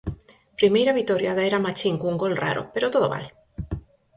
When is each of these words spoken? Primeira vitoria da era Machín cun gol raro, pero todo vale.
Primeira 0.59 0.95
vitoria 0.99 1.35
da 1.37 1.43
era 1.49 1.63
Machín 1.65 1.95
cun 2.01 2.15
gol 2.21 2.33
raro, 2.43 2.63
pero 2.73 2.91
todo 2.93 3.07
vale. 3.13 3.29